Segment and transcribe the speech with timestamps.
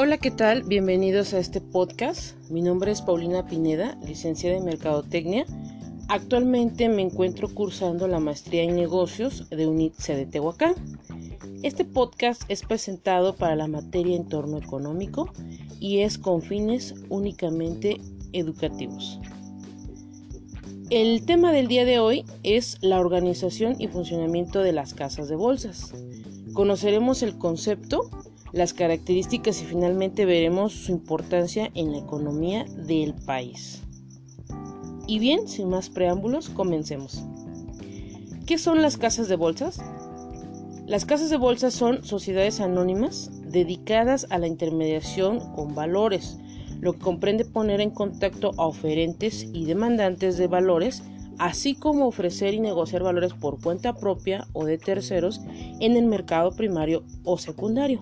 [0.00, 0.62] Hola, ¿qué tal?
[0.62, 2.36] Bienvenidos a este podcast.
[2.50, 5.44] Mi nombre es Paulina Pineda, licenciada en Mercadotecnia.
[6.08, 10.74] Actualmente me encuentro cursando la maestría en negocios de UNITSE de Tehuacán.
[11.64, 15.32] Este podcast es presentado para la materia entorno económico
[15.80, 18.00] y es con fines únicamente
[18.32, 19.18] educativos.
[20.90, 25.34] El tema del día de hoy es la organización y funcionamiento de las casas de
[25.34, 25.92] bolsas.
[26.58, 28.10] Conoceremos el concepto,
[28.50, 33.84] las características y finalmente veremos su importancia en la economía del país.
[35.06, 37.22] Y bien, sin más preámbulos, comencemos.
[38.44, 39.80] ¿Qué son las casas de bolsas?
[40.84, 46.40] Las casas de bolsas son sociedades anónimas dedicadas a la intermediación con valores,
[46.80, 51.04] lo que comprende poner en contacto a oferentes y demandantes de valores,
[51.38, 55.40] así como ofrecer y negociar valores por cuenta propia o de terceros
[55.80, 58.00] en el mercado primario o secundario.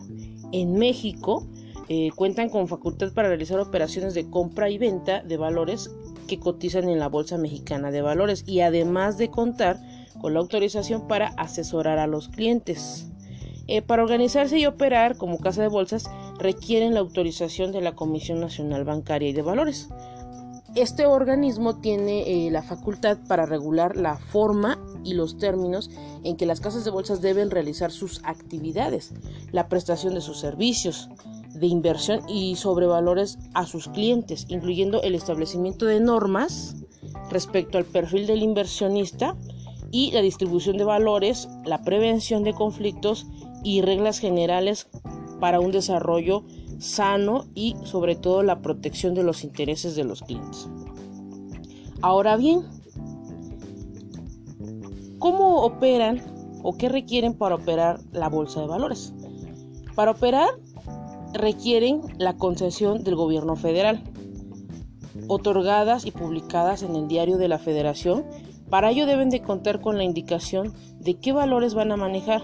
[0.53, 1.47] En México
[1.89, 5.95] eh, cuentan con facultad para realizar operaciones de compra y venta de valores
[6.27, 9.79] que cotizan en la Bolsa Mexicana de Valores y además de contar
[10.21, 13.07] con la autorización para asesorar a los clientes.
[13.69, 18.41] Eh, para organizarse y operar como casa de bolsas requieren la autorización de la Comisión
[18.41, 19.89] Nacional Bancaria y de Valores.
[20.77, 25.91] Este organismo tiene eh, la facultad para regular la forma y los términos
[26.23, 29.15] en que las casas de bolsas deben realizar sus actividades,
[29.53, 31.09] la prestación de sus servicios
[31.55, 36.77] de inversión y sobre valores a sus clientes, incluyendo el establecimiento de normas
[37.31, 39.35] respecto al perfil del inversionista
[39.91, 43.27] y la distribución de valores, la prevención de conflictos
[43.65, 44.89] y reglas generales
[45.41, 46.45] para un desarrollo
[46.79, 50.69] sano y sobre todo la protección de los intereses de los clientes.
[52.03, 52.63] Ahora bien,
[55.19, 56.21] ¿cómo operan
[56.63, 59.13] o qué requieren para operar la bolsa de valores?
[59.95, 60.49] Para operar
[61.33, 64.03] requieren la concesión del gobierno federal,
[65.29, 68.25] otorgadas y publicadas en el diario de la federación.
[68.71, 72.43] Para ello deben de contar con la indicación de qué valores van a manejar,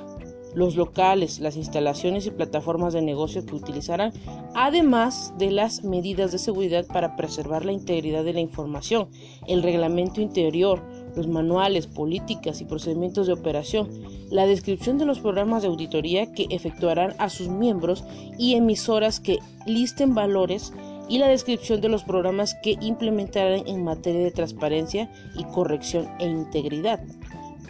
[0.55, 4.13] los locales, las instalaciones y plataformas de negocio que utilizarán,
[4.55, 9.09] además de las medidas de seguridad para preservar la integridad de la información,
[9.47, 10.83] el reglamento interior,
[11.17, 13.89] los manuales, políticas y procedimientos de operación,
[14.31, 18.05] la descripción de los programas de auditoría que efectuarán a sus miembros
[18.39, 20.73] y emisoras que listen valores
[21.09, 26.27] y la descripción de los programas que implementarán en materia de transparencia y corrección e
[26.27, 27.01] integridad.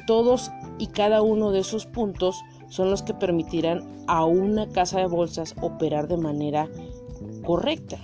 [0.07, 2.37] Todos y cada uno de esos puntos
[2.73, 6.71] son los que permitirán a una casa de bolsas operar de manera
[7.45, 7.99] correcta.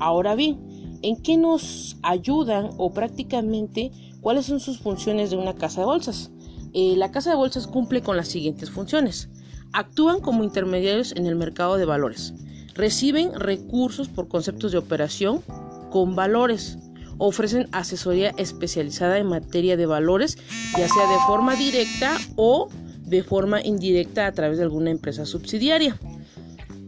[0.00, 5.82] Ahora bien, ¿en qué nos ayudan o prácticamente cuáles son sus funciones de una casa
[5.82, 6.30] de bolsas?
[6.72, 9.28] Eh, la casa de bolsas cumple con las siguientes funciones.
[9.74, 12.32] Actúan como intermediarios en el mercado de valores.
[12.74, 15.42] Reciben recursos por conceptos de operación
[15.90, 16.78] con valores.
[17.18, 20.38] Ofrecen asesoría especializada en materia de valores,
[20.72, 22.68] ya sea de forma directa o
[23.06, 25.98] de forma indirecta a través de alguna empresa subsidiaria.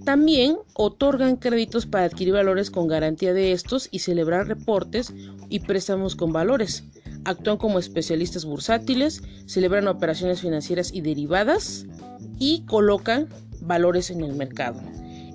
[0.05, 5.13] También otorgan créditos para adquirir valores con garantía de estos y celebrar reportes
[5.49, 6.85] y préstamos con valores.
[7.25, 11.87] Actúan como especialistas bursátiles, celebran operaciones financieras y derivadas
[12.39, 13.29] y colocan
[13.61, 14.81] valores en el mercado.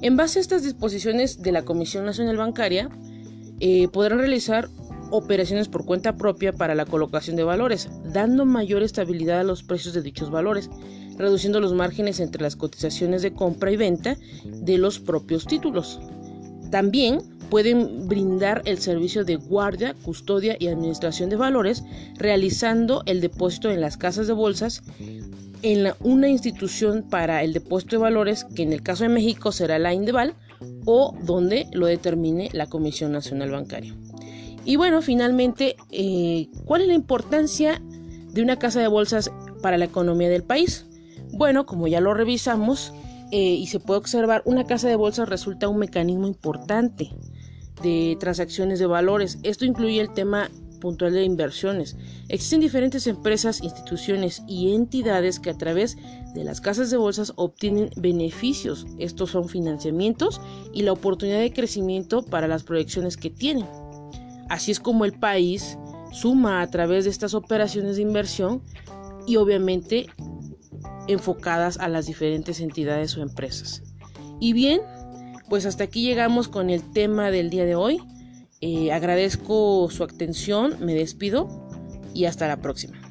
[0.02, 2.90] En base a estas disposiciones de la Comisión Nacional Bancaria,
[3.60, 4.70] eh, podrán realizar
[5.13, 9.94] operaciones por cuenta propia para la colocación de valores, dando mayor estabilidad a los precios
[9.94, 10.69] de dichos valores,
[11.18, 16.00] reduciendo los márgenes entre las cotizaciones de compra y venta de los propios títulos.
[16.72, 17.19] También
[17.52, 21.84] pueden brindar el servicio de guardia, custodia y administración de valores,
[22.16, 24.81] realizando el depósito en las casas de bolsas
[25.62, 29.78] en una institución para el depósito de valores, que en el caso de México será
[29.78, 30.34] la Indeval,
[30.85, 33.94] o donde lo determine la Comisión Nacional Bancaria.
[34.66, 37.82] Y bueno, finalmente, eh, ¿cuál es la importancia
[38.32, 39.32] de una casa de bolsas
[39.62, 40.86] para la economía del país?
[41.34, 42.94] Bueno, como ya lo revisamos
[43.32, 47.10] eh, y se puede observar, una casa de bolsas resulta un mecanismo importante
[47.82, 49.40] de transacciones de valores.
[49.44, 50.50] Esto incluye el tema
[50.80, 51.96] puntual de inversiones.
[52.28, 55.98] Existen diferentes empresas, instituciones y entidades que a través
[56.36, 58.86] de las casas de bolsas obtienen beneficios.
[59.00, 60.42] Estos son financiamientos
[60.74, 63.66] y la oportunidad de crecimiento para las proyecciones que tienen.
[64.53, 65.79] Así es como el país
[66.11, 68.61] suma a través de estas operaciones de inversión
[69.26, 70.05] y obviamente
[71.08, 73.82] enfocadas a las diferentes entidades o empresas.
[74.40, 74.82] Y bien,
[75.50, 78.00] pues hasta aquí llegamos con el tema del día de hoy.
[78.61, 81.50] Eh, agradezco su atención, me despido
[82.14, 83.03] y hasta la próxima.